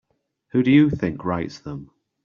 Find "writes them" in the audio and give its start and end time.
1.23-1.91